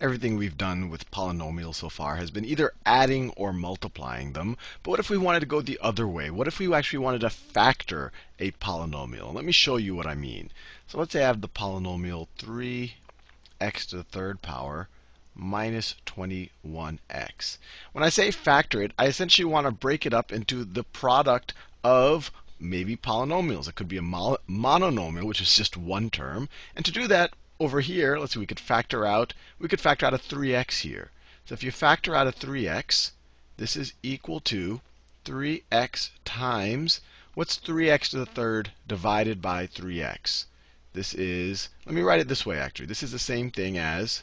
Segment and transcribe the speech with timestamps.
[0.00, 4.56] everything we've done with polynomials so far has been either adding or multiplying them.
[4.82, 6.30] But what if we wanted to go the other way?
[6.30, 9.34] What if we actually wanted to factor a polynomial?
[9.34, 10.50] Let me show you what I mean.
[10.86, 14.88] So let's say I have the polynomial 3x to the third power
[15.34, 17.58] minus 21x.
[17.92, 21.54] When I say factor it, I essentially want to break it up into the product
[21.82, 22.30] of
[22.60, 23.68] maybe polynomials.
[23.68, 26.48] It could be a mononomial, which is just one term.
[26.76, 30.06] And to do that, over here, let's see, we could factor out, we could factor
[30.06, 31.10] out a 3x here.
[31.44, 33.12] So if you factor out a 3x,
[33.56, 34.80] this is equal to
[35.24, 37.00] 3x times,
[37.34, 40.44] what's 3x to the third divided by 3x?
[40.92, 42.86] This is, let me write it this way actually.
[42.86, 44.22] This is the same thing as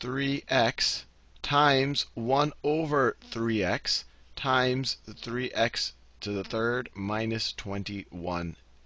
[0.00, 1.04] 3x
[1.42, 4.04] times 1 over 3x
[4.36, 7.52] times 3x to the third minus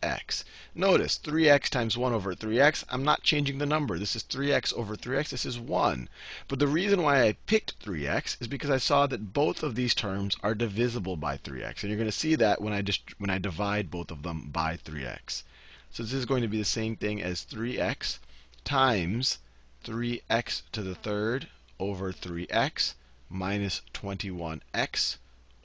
[0.06, 0.44] 21x.
[0.72, 3.98] Notice 3x times 1 over 3x, I'm not changing the number.
[3.98, 6.08] This is 3x over 3x, this is 1.
[6.46, 9.96] But the reason why I picked 3x is because I saw that both of these
[9.96, 11.82] terms are divisible by 3x.
[11.82, 12.84] And you're going to see that when I,
[13.18, 15.42] when I divide both of them by 3x.
[15.90, 18.20] So this is going to be the same thing as 3x
[18.62, 19.38] times
[19.84, 21.48] 3x to the third
[21.80, 22.94] over 3x
[23.28, 25.16] minus 21x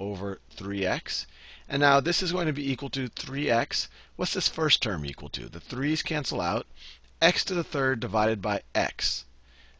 [0.01, 1.27] over 3x.
[1.69, 3.87] And now this is going to be equal to 3x.
[4.15, 5.47] What's this first term equal to?
[5.47, 6.65] The 3's cancel out.
[7.21, 9.25] x to the third divided by x.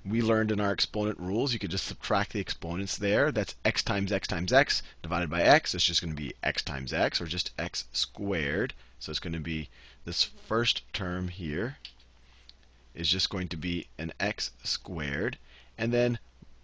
[0.06, 3.32] We learned in our exponent rules, you could just subtract the exponents there.
[3.32, 5.74] That's x times x times x divided by x.
[5.74, 8.76] It's just going to be x times x, or just x squared.
[9.00, 9.70] So it's going to be
[10.06, 11.78] this first term here
[12.94, 15.40] is just going to be an x squared.
[15.78, 16.20] And then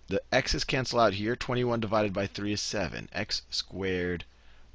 [0.07, 1.35] the x's cancel out here.
[1.35, 3.09] 21 divided by 3 is 7.
[3.11, 4.23] x squared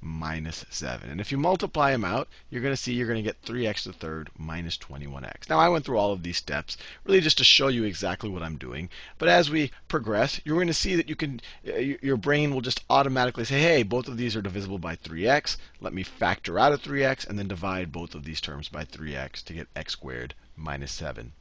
[0.04, 1.08] minus 7.
[1.08, 3.84] And if you multiply them out, you're going to see you're going to get 3x
[3.84, 5.48] to the third minus 21x.
[5.48, 8.42] Now, I went through all of these steps really just to show you exactly what
[8.42, 8.90] I'm doing.
[9.16, 12.60] But as we progress, you're going to see that you can, uh, your brain will
[12.60, 15.56] just automatically say, hey, both of these are divisible by 3x.
[15.80, 19.44] Let me factor out a 3x and then divide both of these terms by 3x
[19.44, 21.32] to get x squared minus 7.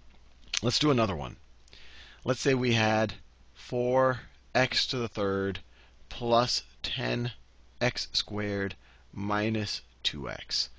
[0.61, 1.37] Let's do another one.
[2.23, 3.15] Let's say we had
[3.57, 5.59] 4x to the third
[6.07, 8.75] plus 10x squared
[9.13, 10.69] minus 2x.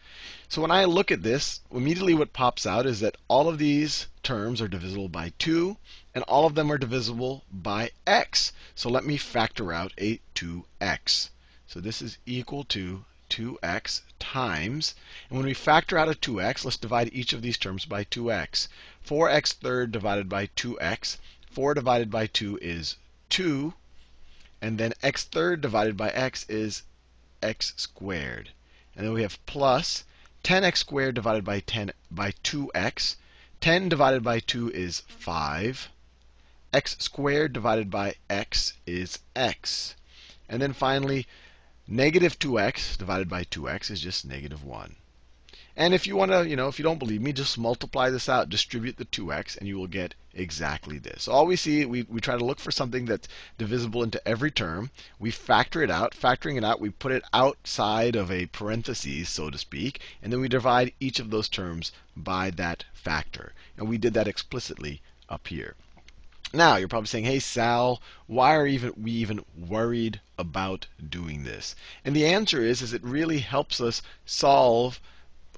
[0.48, 4.06] So when I look at this, immediately what pops out is that all of these
[4.22, 5.76] terms are divisible by 2,
[6.14, 8.52] and all of them are divisible by x.
[8.74, 11.30] So let me factor out a 2x.
[11.66, 14.94] So this is equal to 2x times,
[15.30, 18.68] and when we factor out a 2x, let's divide each of these terms by 2x.
[19.06, 21.16] 4x third divided by 2x.
[21.52, 22.96] 4 divided by 2 is
[23.30, 23.74] 2.
[24.60, 26.82] And then x third divided by x is
[27.42, 28.50] x squared.
[28.96, 30.04] And then we have plus
[30.44, 33.16] 10x squared divided by 10 by 2x.
[33.60, 35.88] 10 divided by 2 is 5.
[36.72, 39.94] x squared divided by x is x.
[40.48, 41.26] And then finally,
[41.88, 44.94] Negative 2x divided by 2x is just negative 1.
[45.74, 48.28] And if you want to, you know, if you don't believe me, just multiply this
[48.28, 51.22] out, distribute the 2x, and you will get exactly this.
[51.22, 54.50] So all we see, we, we try to look for something that's divisible into every
[54.50, 54.90] term.
[55.18, 56.12] We factor it out.
[56.12, 60.40] Factoring it out, we put it outside of a parenthesis, so to speak, and then
[60.40, 63.54] we divide each of those terms by that factor.
[63.78, 65.00] And we did that explicitly
[65.30, 65.74] up here.
[66.52, 71.74] Now, you're probably saying, hey, Sal, why are even, we even worried about doing this?
[72.04, 75.00] And the answer is, is it really helps us solve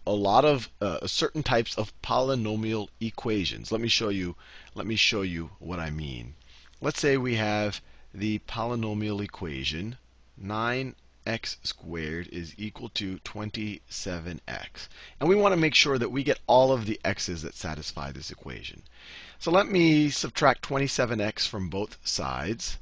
[0.07, 3.73] a lot of uh, certain types of polynomial equations.
[3.73, 4.37] Let me show you.
[4.75, 6.35] Let me show you what I mean.
[6.81, 7.81] Let's say we have
[8.13, 9.97] the polynomial equation
[10.41, 14.89] 9x squared is equal to 27x.
[15.19, 18.13] And we want to make sure that we get all of the x's that satisfy
[18.13, 18.83] this equation.
[19.39, 22.79] So let me subtract 27x from both sides.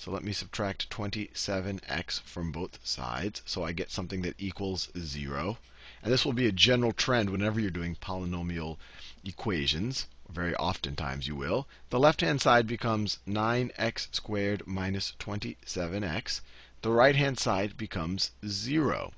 [0.00, 3.42] So let me subtract 27x from both sides.
[3.44, 5.58] So I get something that equals 0.
[6.04, 8.76] And this will be a general trend whenever you're doing polynomial
[9.24, 10.06] equations.
[10.28, 11.66] Very oftentimes you will.
[11.90, 16.42] The left-hand side becomes 9x squared minus 27x.
[16.82, 19.12] The right-hand side becomes 0.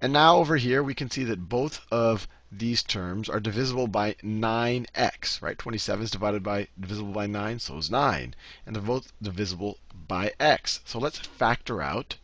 [0.00, 4.14] And now over here we can see that both of these terms are divisible by
[4.24, 5.58] 9x, right?
[5.58, 8.34] 27 is divided by divisible by 9, so is 9.
[8.64, 10.80] And they're both divisible by x.
[10.86, 12.16] So let's factor out.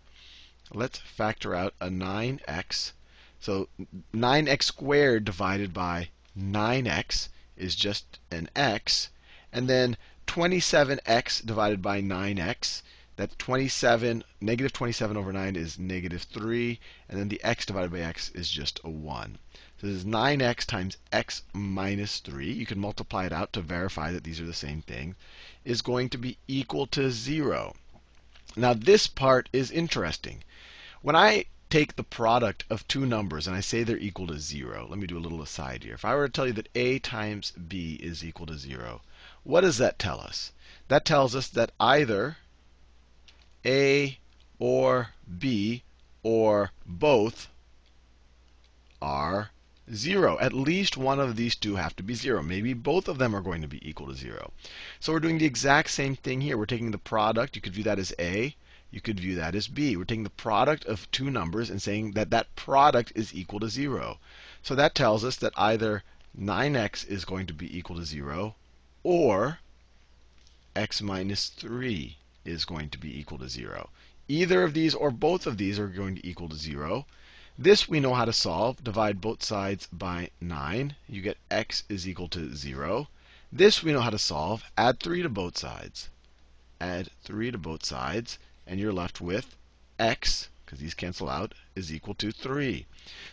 [0.72, 2.92] Let's factor out a 9x.
[3.38, 3.68] So
[4.14, 7.28] 9x squared divided by 9x
[7.58, 9.10] is just an x.
[9.52, 12.80] And then 27x divided by 9x
[13.16, 18.00] that 27, negative 27 over 9 is negative 3, and then the x divided by
[18.00, 19.38] x is just a 1.
[19.80, 22.52] So this is 9x times x minus 3.
[22.52, 25.14] You can multiply it out to verify that these are the same thing,
[25.64, 27.76] is going to be equal to 0.
[28.56, 30.42] Now this part is interesting.
[31.00, 34.86] When I take the product of two numbers and I say they're equal to 0,
[34.88, 35.94] let me do a little aside here.
[35.94, 39.02] If I were to tell you that a times b is equal to 0,
[39.44, 40.52] what does that tell us?
[40.88, 42.38] That tells us that either
[43.66, 44.18] a
[44.58, 45.82] or B
[46.22, 47.48] or both
[49.00, 49.50] are
[49.92, 50.38] 0.
[50.38, 52.42] At least one of these two have to be 0.
[52.42, 54.52] Maybe both of them are going to be equal to 0.
[55.00, 56.56] So we're doing the exact same thing here.
[56.56, 57.56] We're taking the product.
[57.56, 58.56] You could view that as A.
[58.90, 59.96] You could view that as B.
[59.96, 63.68] We're taking the product of two numbers and saying that that product is equal to
[63.68, 64.18] 0.
[64.62, 66.02] So that tells us that either
[66.38, 68.54] 9x is going to be equal to 0
[69.02, 69.58] or
[70.74, 73.90] x minus 3 is going to be equal to 0.
[74.28, 77.06] Either of these or both of these are going to equal to 0.
[77.58, 78.82] This we know how to solve.
[78.82, 80.96] Divide both sides by 9.
[81.08, 83.08] You get x is equal to 0.
[83.52, 84.64] This we know how to solve.
[84.76, 86.08] Add 3 to both sides.
[86.80, 88.38] Add 3 to both sides.
[88.66, 89.56] And you're left with
[89.98, 92.86] x, because these cancel out, is equal to 3.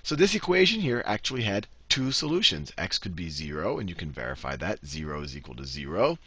[0.04, 2.72] So this equation here actually had two solutions.
[2.78, 4.80] x could be 0, and you can verify that.
[4.86, 6.18] 0 is equal to 0.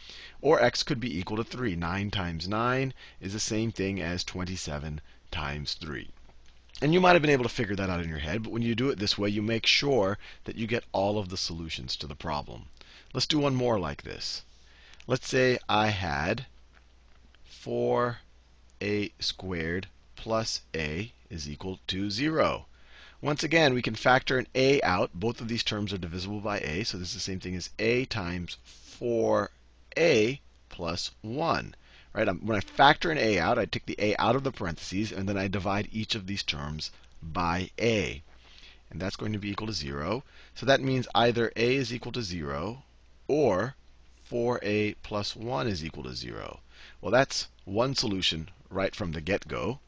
[0.43, 1.75] Or x could be equal to 3.
[1.75, 5.01] 9 times 9 is the same thing as 27
[5.31, 6.11] times 3.
[6.83, 8.61] And you might have been able to figure that out in your head, but when
[8.61, 11.97] you do it this way, you make sure that you get all of the solutions
[11.97, 12.67] to the problem.
[13.15, 14.43] Let's do one more like this.
[15.07, 16.45] Let's say I had
[17.51, 22.67] 4a squared plus a is equal to 0.
[23.25, 25.11] Once again, we can factor an a out.
[25.15, 27.71] Both of these terms are divisible by a, so this is the same thing as
[27.79, 28.59] a times
[29.01, 31.75] 4a plus 1.
[32.13, 32.29] Right?
[32.29, 35.11] Um, when I factor an a out, I take the a out of the parentheses,
[35.11, 36.91] and then I divide each of these terms
[37.23, 38.23] by a.
[38.91, 40.23] And that's going to be equal to 0.
[40.55, 42.83] So that means either a is equal to 0
[43.27, 43.75] or
[44.31, 46.61] 4a plus 1 is equal to 0.
[47.01, 49.81] Well, that's one solution right from the get-go.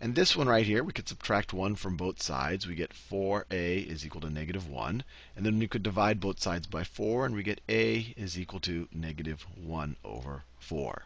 [0.00, 2.68] And this one right here, we could subtract 1 from both sides.
[2.68, 5.02] We get 4a is equal to negative 1.
[5.34, 8.60] And then we could divide both sides by 4, and we get a is equal
[8.60, 11.02] to negative 1 over 4.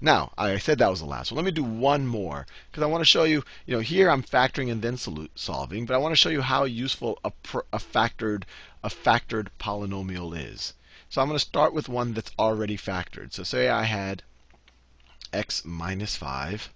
[0.00, 1.36] Now, I said that was the last one.
[1.36, 4.22] Let me do one more, because I want to show you, you know, here I'm
[4.22, 7.32] factoring and then solving, but I want to show you how useful a,
[7.70, 8.44] a, factored,
[8.82, 10.72] a factored polynomial is.
[11.10, 13.34] So I'm going to start with one that's already factored.
[13.34, 14.22] So say I had
[15.34, 16.70] x minus 5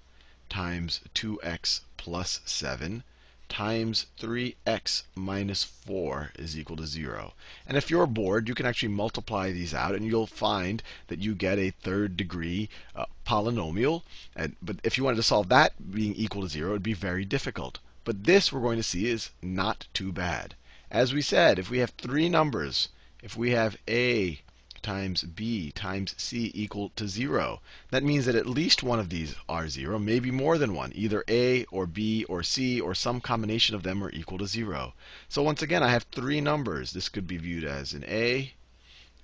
[0.56, 3.04] times 2x plus 7
[3.46, 7.34] times 3x minus 4 is equal to 0.
[7.66, 11.34] And if you're bored, you can actually multiply these out, and you'll find that you
[11.34, 14.02] get a third degree uh, polynomial.
[14.34, 16.94] And, but if you wanted to solve that being equal to 0, it would be
[16.94, 17.78] very difficult.
[18.04, 20.54] But this we're going to see is not too bad.
[20.90, 22.88] As we said, if we have three numbers,
[23.22, 24.40] if we have a
[24.82, 27.60] times b times c equal to 0.
[27.90, 30.92] That means that at least one of these are 0, maybe more than one.
[30.94, 34.94] Either a or b or c or some combination of them are equal to 0.
[35.28, 36.92] So once again, I have three numbers.
[36.92, 38.52] This could be viewed as an a.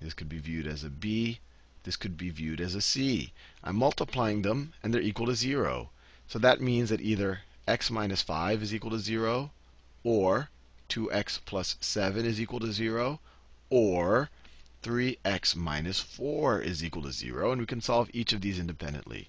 [0.01, 1.41] This could be viewed as a b.
[1.85, 3.33] This could be viewed as a c.
[3.63, 5.91] I'm multiplying them, and they're equal to 0.
[6.29, 9.51] So that means that either x minus 5 is equal to 0,
[10.03, 10.51] or
[10.89, 13.21] 2x plus 7 is equal to 0,
[13.71, 14.29] or
[14.83, 19.29] 3x minus 4 is equal to 0, and we can solve each of these independently.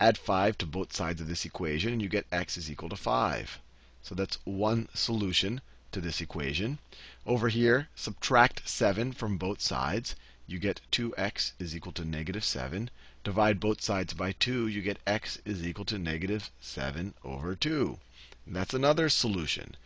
[0.00, 2.96] Add 5 to both sides of this equation, and you get x is equal to
[2.96, 3.60] 5.
[4.02, 5.60] So that's one solution
[5.92, 6.78] to this equation.
[7.26, 10.14] Over here, subtract 7 from both sides.
[10.46, 12.88] You get 2x is equal to negative 7.
[13.24, 14.66] Divide both sides by 2.
[14.66, 17.98] You get x is equal to negative 7 over 2.
[18.46, 19.76] And that's another solution.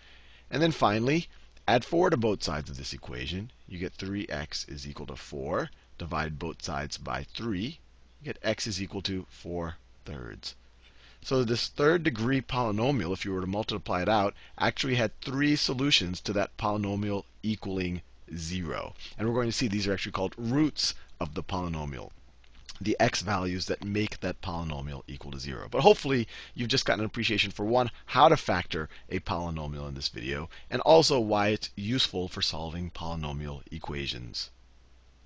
[0.50, 1.28] And then finally,
[1.72, 3.52] Add 4 to both sides of this equation.
[3.68, 5.70] You get 3x is equal to 4.
[5.98, 7.64] Divide both sides by 3.
[7.64, 10.56] You get x is equal to 4 thirds.
[11.22, 15.54] So this third degree polynomial, if you were to multiply it out, actually had three
[15.54, 18.02] solutions to that polynomial equaling
[18.34, 18.96] 0.
[19.16, 22.10] And we're going to see these are actually called roots of the polynomial
[22.82, 25.68] the x values that make that polynomial equal to 0.
[25.70, 29.94] But hopefully you've just gotten an appreciation for one, how to factor a polynomial in
[29.94, 34.50] this video, and also why it's useful for solving polynomial equations.